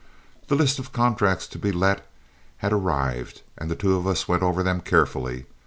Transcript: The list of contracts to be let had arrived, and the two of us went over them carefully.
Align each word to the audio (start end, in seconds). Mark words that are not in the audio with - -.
The 0.47 0.55
list 0.55 0.79
of 0.79 0.91
contracts 0.91 1.45
to 1.45 1.59
be 1.59 1.71
let 1.71 2.03
had 2.57 2.73
arrived, 2.73 3.43
and 3.55 3.69
the 3.69 3.75
two 3.75 3.95
of 3.95 4.07
us 4.07 4.27
went 4.27 4.41
over 4.41 4.63
them 4.63 4.81
carefully. 4.81 5.45